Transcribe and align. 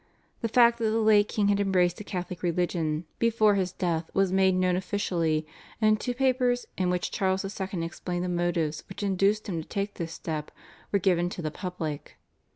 The 0.41 0.49
fact 0.49 0.79
that 0.79 0.85
the 0.89 0.97
late 0.97 1.27
king 1.27 1.49
had 1.49 1.59
embraced 1.59 1.97
the 1.97 2.03
Catholic 2.03 2.41
religion 2.41 3.05
before 3.19 3.53
his 3.53 3.71
death 3.71 4.09
was 4.15 4.31
made 4.31 4.55
known 4.55 4.75
officially, 4.75 5.45
and 5.79 5.99
two 6.01 6.15
papers, 6.15 6.65
in 6.75 6.89
which 6.89 7.11
Charles 7.11 7.45
II. 7.45 7.83
explained 7.85 8.23
the 8.23 8.27
motives 8.27 8.83
which 8.89 9.03
induced 9.03 9.47
him 9.47 9.61
to 9.61 9.67
take 9.67 9.93
this 9.93 10.11
step, 10.13 10.49
were 10.91 10.97
given 10.97 11.29
to 11.29 11.43
the 11.43 11.51
public. 11.51 12.17